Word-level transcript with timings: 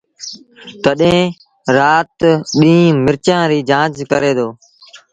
تڏهيݩ 0.83 1.33
رآت 1.77 2.17
ڏيݩهݩ 2.59 2.97
مرچآݩ 3.05 3.49
ريٚ 3.49 3.67
جآݩچ 3.69 3.95
ڪري 4.11 4.31
دو 4.37 4.47